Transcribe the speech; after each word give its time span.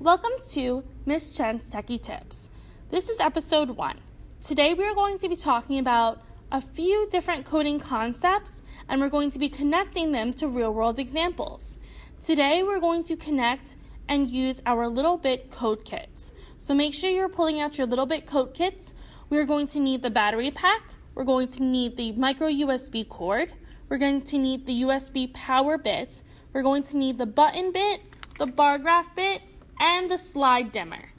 Welcome 0.00 0.30
to 0.52 0.84
Miss 1.06 1.28
Chen's 1.30 1.68
Techie 1.68 2.00
Tips. 2.00 2.50
This 2.88 3.08
is 3.08 3.18
episode 3.18 3.70
one. 3.70 3.98
Today 4.40 4.72
we 4.72 4.84
are 4.84 4.94
going 4.94 5.18
to 5.18 5.28
be 5.28 5.34
talking 5.34 5.80
about 5.80 6.22
a 6.52 6.60
few 6.60 7.08
different 7.10 7.44
coding 7.44 7.80
concepts 7.80 8.62
and 8.88 9.00
we're 9.00 9.08
going 9.08 9.32
to 9.32 9.40
be 9.40 9.48
connecting 9.48 10.12
them 10.12 10.32
to 10.34 10.46
real 10.46 10.72
world 10.72 11.00
examples. 11.00 11.80
Today 12.20 12.62
we're 12.62 12.78
going 12.78 13.02
to 13.02 13.16
connect 13.16 13.74
and 14.08 14.30
use 14.30 14.62
our 14.66 14.86
Little 14.86 15.16
Bit 15.16 15.50
code 15.50 15.84
kits. 15.84 16.32
So 16.58 16.74
make 16.74 16.94
sure 16.94 17.10
you're 17.10 17.28
pulling 17.28 17.60
out 17.60 17.76
your 17.76 17.88
Little 17.88 18.06
Bit 18.06 18.24
code 18.24 18.54
kits. 18.54 18.94
We're 19.30 19.46
going 19.46 19.66
to 19.66 19.80
need 19.80 20.02
the 20.02 20.10
battery 20.10 20.52
pack, 20.52 20.82
we're 21.16 21.24
going 21.24 21.48
to 21.48 21.62
need 21.64 21.96
the 21.96 22.12
micro 22.12 22.46
USB 22.46 23.08
cord, 23.08 23.52
we're 23.88 23.98
going 23.98 24.22
to 24.22 24.38
need 24.38 24.64
the 24.64 24.82
USB 24.82 25.34
power 25.34 25.76
bit, 25.76 26.22
we're 26.52 26.62
going 26.62 26.84
to 26.84 26.96
need 26.96 27.18
the 27.18 27.26
button 27.26 27.72
bit, 27.72 28.00
the 28.38 28.46
bar 28.46 28.78
graph 28.78 29.12
bit, 29.16 29.42
and 29.80 30.10
the 30.10 30.18
slide 30.18 30.72
dimmer. 30.72 31.10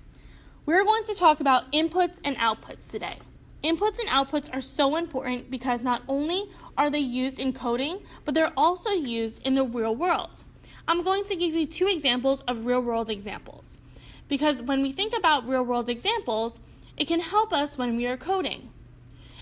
We're 0.66 0.84
going 0.84 1.04
to 1.06 1.16
talk 1.16 1.40
about 1.40 1.72
inputs 1.72 2.20
and 2.24 2.38
outputs 2.38 2.92
today. 2.92 3.18
Inputs 3.64 4.00
and 4.00 4.10
outputs 4.10 4.54
are 4.54 4.62
so 4.62 4.96
important 4.96 5.52
because 5.52 5.84
not 5.84 6.04
only 6.08 6.50
are 6.78 6.90
they 6.90 7.00
used 7.00 7.40
in 7.40 7.54
coding, 7.54 8.00
but 8.24 8.34
they're 8.34 8.54
also 8.56 8.92
used 8.92 9.46
in 9.46 9.56
the 9.56 9.66
real 9.66 9.96
world. 9.96 10.46
I'm 10.88 11.04
going 11.04 11.24
to 11.26 11.36
give 11.36 11.54
you 11.54 11.66
two 11.66 11.88
examples 11.88 12.42
of 12.42 12.66
real 12.66 12.82
world 12.82 13.10
examples 13.10 13.82
because 14.30 14.62
when 14.62 14.82
we 14.82 14.92
think 14.92 15.18
about 15.18 15.48
real 15.48 15.64
world 15.64 15.90
examples, 15.90 16.62
it 16.96 17.08
can 17.08 17.20
help 17.20 17.52
us 17.52 17.78
when 17.78 17.98
we 17.98 18.06
are 18.06 18.16
coding. 18.16 18.70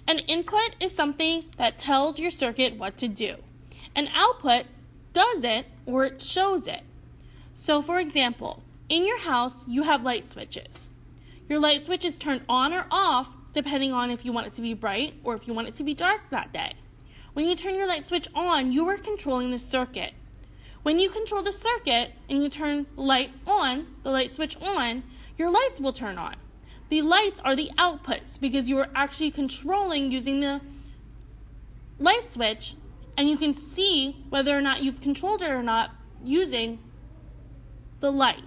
An 0.08 0.20
input 0.20 0.76
is 0.80 0.96
something 0.96 1.44
that 1.58 1.78
tells 1.78 2.20
your 2.20 2.32
circuit 2.32 2.78
what 2.78 2.96
to 2.98 3.08
do. 3.08 3.36
An 3.96 4.08
output 4.16 4.66
does 5.14 5.44
it 5.44 5.66
or 5.86 6.06
it 6.06 6.22
shows 6.22 6.68
it. 6.68 6.82
So, 7.54 7.82
for 7.82 8.00
example, 8.00 8.64
in 8.90 9.06
your 9.06 9.20
house, 9.20 9.68
you 9.68 9.84
have 9.84 10.04
light 10.04 10.30
switches. 10.30 10.90
Your 11.50 11.60
light 11.60 11.84
switch 11.84 12.06
is 12.06 12.18
turned 12.18 12.42
on 12.48 12.74
or 12.74 12.86
off 12.92 13.36
depending 13.52 13.92
on 13.92 14.12
if 14.12 14.24
you 14.24 14.32
want 14.32 14.48
it 14.48 14.54
to 14.54 14.62
be 14.62 14.74
bright 14.74 15.16
or 15.24 15.34
if 15.34 15.48
you 15.48 15.54
want 15.54 15.68
it 15.68 15.76
to 15.76 15.84
be 15.84 15.94
dark 15.94 16.22
that 16.30 16.54
day. 16.54 16.74
When 17.34 17.46
you 17.46 17.56
turn 17.56 17.76
your 17.76 17.88
light 17.88 18.06
switch 18.06 18.28
on, 18.34 18.72
you 18.72 18.88
are 18.88 18.98
controlling 18.98 19.52
the 19.52 19.58
circuit. 19.58 20.14
When 20.84 21.00
you 21.00 21.10
control 21.10 21.44
the 21.44 21.52
circuit 21.52 22.14
and 22.30 22.42
you 22.42 22.50
turn 22.50 22.86
the 22.96 23.02
light 23.02 23.32
on, 23.46 23.88
the 24.04 24.12
light 24.12 24.32
switch 24.32 24.56
on, 24.62 25.04
your 25.38 25.50
lights 25.50 25.80
will 25.80 25.94
turn 25.94 26.18
on. 26.18 26.36
The 26.90 27.02
lights 27.02 27.42
are 27.42 27.56
the 27.56 27.72
outputs 27.78 28.40
because 28.40 28.70
you 28.70 28.78
are 28.80 28.90
actually 28.96 29.32
controlling 29.32 30.12
using 30.12 30.40
the 30.40 30.62
light 32.00 32.28
switch 32.28 32.76
and 33.18 33.28
you 33.28 33.38
can 33.38 33.54
see 33.54 34.18
whether 34.30 34.56
or 34.56 34.62
not 34.62 34.84
you've 34.84 35.02
controlled 35.02 35.42
it 35.42 35.52
or 35.52 35.64
not 35.64 35.92
using 36.24 36.80
the 38.00 38.12
light. 38.12 38.44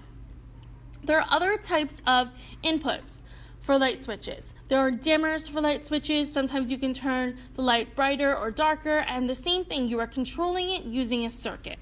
There 1.04 1.18
are 1.18 1.26
other 1.30 1.56
types 1.56 2.02
of 2.06 2.30
inputs 2.62 3.22
for 3.60 3.78
light 3.78 4.02
switches. 4.02 4.54
There 4.68 4.78
are 4.78 4.90
dimmers 4.90 5.48
for 5.48 5.60
light 5.60 5.84
switches. 5.84 6.32
Sometimes 6.32 6.70
you 6.70 6.78
can 6.78 6.92
turn 6.92 7.36
the 7.54 7.62
light 7.62 7.94
brighter 7.94 8.36
or 8.36 8.50
darker, 8.50 8.98
and 8.98 9.28
the 9.28 9.34
same 9.34 9.64
thing, 9.64 9.88
you 9.88 10.00
are 10.00 10.06
controlling 10.06 10.70
it 10.70 10.84
using 10.84 11.24
a 11.24 11.30
circuit. 11.30 11.78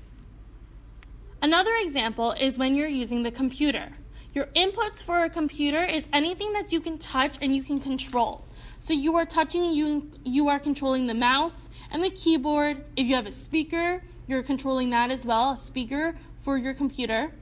Another 1.40 1.72
example 1.80 2.32
is 2.32 2.58
when 2.58 2.74
you're 2.74 2.88
using 2.88 3.22
the 3.22 3.30
computer. 3.30 3.90
Your 4.34 4.46
inputs 4.56 5.02
for 5.02 5.24
a 5.24 5.30
computer 5.30 5.84
is 5.84 6.06
anything 6.12 6.52
that 6.52 6.72
you 6.72 6.80
can 6.80 6.98
touch 6.98 7.38
and 7.40 7.54
you 7.54 7.62
can 7.62 7.80
control. 7.80 8.44
So 8.80 8.92
you 8.92 9.16
are 9.16 9.26
touching 9.26 9.72
you 9.72 10.10
you 10.24 10.48
are 10.48 10.58
controlling 10.58 11.06
the 11.06 11.14
mouse 11.14 11.70
and 11.90 12.02
the 12.02 12.10
keyboard. 12.10 12.84
If 12.96 13.06
you 13.06 13.14
have 13.14 13.26
a 13.26 13.32
speaker, 13.32 14.02
you're 14.26 14.42
controlling 14.42 14.90
that 14.90 15.10
as 15.10 15.24
well, 15.24 15.52
a 15.52 15.56
speaker 15.56 16.16
for 16.40 16.56
your 16.56 16.74
computer. 16.74 17.32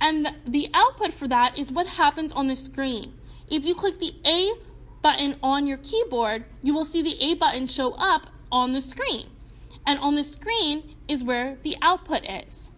And 0.00 0.28
the 0.46 0.68
output 0.74 1.12
for 1.12 1.28
that 1.28 1.58
is 1.58 1.72
what 1.72 1.86
happens 1.86 2.32
on 2.32 2.46
the 2.46 2.56
screen. 2.56 3.14
If 3.48 3.64
you 3.64 3.74
click 3.74 3.98
the 3.98 4.14
A 4.24 4.52
button 5.02 5.36
on 5.42 5.66
your 5.66 5.78
keyboard, 5.78 6.44
you 6.62 6.74
will 6.74 6.84
see 6.84 7.02
the 7.02 7.20
A 7.22 7.34
button 7.34 7.66
show 7.66 7.92
up 7.92 8.28
on 8.50 8.72
the 8.72 8.80
screen. 8.80 9.28
And 9.86 9.98
on 9.98 10.14
the 10.14 10.24
screen 10.24 10.94
is 11.08 11.22
where 11.22 11.58
the 11.62 11.76
output 11.82 12.24
is. 12.24 12.70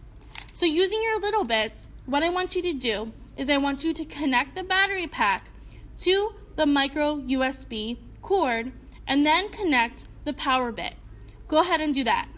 So 0.52 0.66
using 0.66 1.02
your 1.02 1.20
little 1.20 1.44
bits, 1.44 1.88
what 2.06 2.22
I 2.22 2.30
want 2.30 2.56
you 2.56 2.62
to 2.62 2.72
do 2.72 3.12
is 3.36 3.50
I 3.50 3.58
want 3.58 3.84
you 3.84 3.92
to 3.92 4.04
connect 4.04 4.54
the 4.54 4.64
battery 4.64 5.06
pack 5.06 5.50
to 5.98 6.34
the 6.56 6.66
micro 6.66 7.16
USB 7.20 7.98
cord 8.22 8.72
and 9.06 9.24
then 9.24 9.50
connect 9.50 10.08
the 10.24 10.32
power 10.32 10.72
bit. 10.72 10.94
Go 11.48 11.58
ahead 11.58 11.80
and 11.80 11.94
do 11.94 12.02
that. 12.04 12.28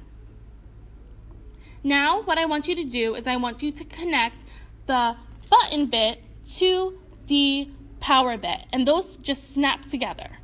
Now, 1.83 2.21
what 2.23 2.39
I 2.39 2.45
want 2.45 2.69
you 2.69 2.75
to 2.75 2.85
do 2.85 3.15
is 3.15 3.27
I 3.27 3.37
want 3.37 3.63
you 3.63 3.71
to 3.73 3.85
connect 3.85 4.45
the 4.89 5.17
button 5.49 5.87
bit 5.87 6.21
to 6.57 6.99
the 7.29 7.69
power 8.01 8.37
bit, 8.37 8.61
and 8.73 8.87
those 8.87 9.17
just 9.19 9.55
snap 9.55 9.83
together. 9.83 10.39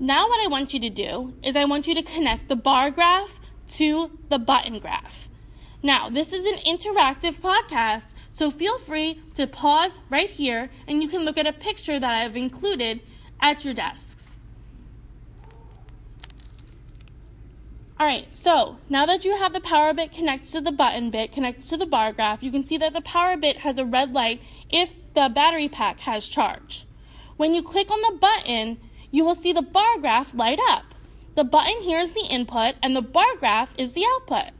Now, 0.00 0.28
what 0.28 0.42
I 0.44 0.48
want 0.48 0.74
you 0.74 0.80
to 0.80 0.90
do 0.90 1.34
is 1.44 1.54
I 1.54 1.64
want 1.64 1.86
you 1.86 1.94
to 1.94 2.02
connect 2.02 2.48
the 2.48 2.56
bar 2.56 2.90
graph 2.90 3.38
to 3.78 4.10
the 4.28 4.38
button 4.38 4.80
graph. 4.80 5.28
Now, 5.82 6.08
this 6.08 6.32
is 6.32 6.44
an 6.44 6.58
interactive 6.66 7.34
podcast, 7.34 8.14
so 8.30 8.50
feel 8.50 8.78
free 8.78 9.20
to 9.34 9.46
pause 9.46 10.00
right 10.10 10.30
here 10.30 10.70
and 10.88 11.02
you 11.02 11.08
can 11.08 11.24
look 11.24 11.38
at 11.38 11.46
a 11.46 11.52
picture 11.52 12.00
that 12.00 12.14
I've 12.14 12.36
included 12.36 13.00
at 13.40 13.64
your 13.64 13.74
desks. 13.74 14.38
All 18.02 18.08
right, 18.08 18.34
so 18.34 18.78
now 18.88 19.06
that 19.06 19.24
you 19.24 19.36
have 19.36 19.52
the 19.52 19.60
power 19.60 19.94
bit 19.94 20.10
connected 20.10 20.48
to 20.54 20.60
the 20.60 20.72
button 20.72 21.10
bit 21.10 21.30
connected 21.30 21.64
to 21.68 21.76
the 21.76 21.86
bar 21.86 22.12
graph, 22.12 22.42
you 22.42 22.50
can 22.50 22.64
see 22.64 22.76
that 22.78 22.94
the 22.94 23.00
power 23.00 23.36
bit 23.36 23.58
has 23.58 23.78
a 23.78 23.84
red 23.84 24.12
light 24.12 24.42
if 24.70 24.96
the 25.14 25.30
battery 25.32 25.68
pack 25.68 26.00
has 26.00 26.26
charge. 26.26 26.84
When 27.36 27.54
you 27.54 27.62
click 27.62 27.92
on 27.92 28.00
the 28.00 28.18
button, 28.18 28.78
you 29.12 29.24
will 29.24 29.36
see 29.36 29.52
the 29.52 29.62
bar 29.62 30.00
graph 30.00 30.34
light 30.34 30.58
up. 30.68 30.96
The 31.34 31.44
button 31.44 31.80
here 31.82 32.00
is 32.00 32.10
the 32.10 32.26
input 32.28 32.74
and 32.82 32.96
the 32.96 33.02
bar 33.02 33.36
graph 33.38 33.72
is 33.78 33.92
the 33.92 34.04
output. 34.16 34.50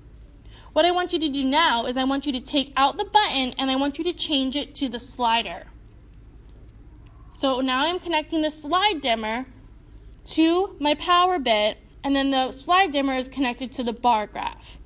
What 0.72 0.84
I 0.84 0.92
want 0.92 1.12
you 1.12 1.18
to 1.18 1.28
do 1.28 1.42
now 1.42 1.86
is 1.86 1.96
I 1.96 2.04
want 2.04 2.26
you 2.26 2.32
to 2.34 2.40
take 2.40 2.72
out 2.76 2.96
the 2.96 3.06
button 3.06 3.54
and 3.58 3.72
I 3.72 3.74
want 3.74 3.98
you 3.98 4.04
to 4.04 4.12
change 4.12 4.54
it 4.54 4.72
to 4.76 4.88
the 4.88 5.00
slider. 5.00 5.64
So 7.32 7.58
now 7.60 7.86
I'm 7.86 7.98
connecting 7.98 8.42
the 8.42 8.52
slide 8.52 9.00
dimmer 9.00 9.46
to 10.26 10.76
my 10.78 10.94
power 10.94 11.40
bit 11.40 11.78
and 12.04 12.14
then 12.14 12.30
the 12.30 12.50
slide 12.52 12.90
dimmer 12.90 13.14
is 13.14 13.28
connected 13.28 13.72
to 13.72 13.82
the 13.82 13.92
bar 13.92 14.26
graph. 14.26 14.78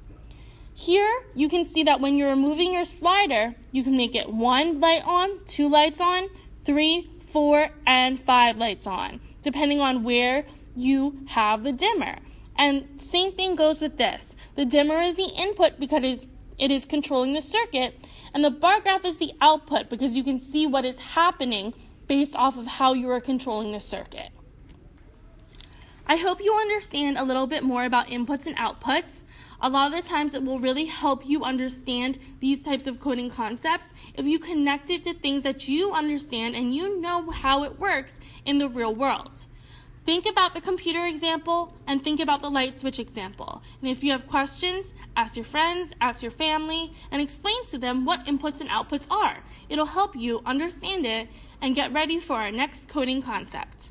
Here, 0.74 1.10
you 1.34 1.48
can 1.48 1.64
see 1.64 1.84
that 1.84 2.00
when 2.00 2.16
you're 2.16 2.36
moving 2.36 2.72
your 2.72 2.84
slider, 2.84 3.54
you 3.72 3.82
can 3.82 3.96
make 3.96 4.14
it 4.14 4.28
one 4.28 4.78
light 4.80 5.02
on, 5.06 5.44
two 5.46 5.68
lights 5.68 6.00
on, 6.00 6.28
three, 6.64 7.08
four, 7.24 7.70
and 7.86 8.20
five 8.20 8.58
lights 8.58 8.86
on, 8.86 9.20
depending 9.40 9.80
on 9.80 10.04
where 10.04 10.44
you 10.74 11.18
have 11.28 11.62
the 11.62 11.72
dimmer. 11.72 12.16
And 12.56 13.00
same 13.00 13.32
thing 13.32 13.56
goes 13.56 13.80
with 13.80 13.96
this. 13.96 14.36
The 14.54 14.66
dimmer 14.66 15.00
is 15.00 15.14
the 15.14 15.30
input 15.36 15.80
because 15.80 16.26
it 16.58 16.70
is 16.70 16.84
controlling 16.84 17.32
the 17.32 17.42
circuit, 17.42 17.94
and 18.34 18.44
the 18.44 18.50
bar 18.50 18.80
graph 18.80 19.04
is 19.04 19.16
the 19.16 19.32
output 19.40 19.88
because 19.88 20.14
you 20.14 20.24
can 20.24 20.38
see 20.38 20.66
what 20.66 20.84
is 20.84 20.98
happening 20.98 21.72
based 22.06 22.36
off 22.36 22.58
of 22.58 22.66
how 22.66 22.92
you 22.92 23.10
are 23.10 23.20
controlling 23.20 23.72
the 23.72 23.80
circuit. 23.80 24.30
I 26.08 26.14
hope 26.14 26.40
you 26.40 26.54
understand 26.54 27.18
a 27.18 27.24
little 27.24 27.48
bit 27.48 27.64
more 27.64 27.84
about 27.84 28.06
inputs 28.06 28.46
and 28.46 28.56
outputs. 28.56 29.24
A 29.60 29.68
lot 29.68 29.92
of 29.92 29.96
the 29.96 30.08
times 30.08 30.34
it 30.34 30.44
will 30.44 30.60
really 30.60 30.84
help 30.84 31.26
you 31.26 31.42
understand 31.42 32.18
these 32.38 32.62
types 32.62 32.86
of 32.86 33.00
coding 33.00 33.28
concepts 33.28 33.92
if 34.14 34.24
you 34.24 34.38
connect 34.38 34.88
it 34.88 35.02
to 35.02 35.14
things 35.14 35.42
that 35.42 35.66
you 35.66 35.90
understand 35.90 36.54
and 36.54 36.72
you 36.72 37.00
know 37.00 37.30
how 37.30 37.64
it 37.64 37.80
works 37.80 38.20
in 38.44 38.58
the 38.58 38.68
real 38.68 38.94
world. 38.94 39.46
Think 40.04 40.26
about 40.26 40.54
the 40.54 40.60
computer 40.60 41.04
example 41.04 41.76
and 41.88 42.04
think 42.04 42.20
about 42.20 42.40
the 42.40 42.52
light 42.52 42.76
switch 42.76 43.00
example. 43.00 43.60
And 43.80 43.90
if 43.90 44.04
you 44.04 44.12
have 44.12 44.28
questions, 44.28 44.94
ask 45.16 45.34
your 45.34 45.44
friends, 45.44 45.92
ask 46.00 46.22
your 46.22 46.30
family, 46.30 46.92
and 47.10 47.20
explain 47.20 47.66
to 47.66 47.78
them 47.78 48.04
what 48.04 48.26
inputs 48.26 48.60
and 48.60 48.70
outputs 48.70 49.10
are. 49.10 49.38
It'll 49.68 49.86
help 49.86 50.14
you 50.14 50.40
understand 50.46 51.04
it 51.04 51.26
and 51.60 51.74
get 51.74 51.92
ready 51.92 52.20
for 52.20 52.36
our 52.36 52.52
next 52.52 52.88
coding 52.88 53.20
concept. 53.22 53.90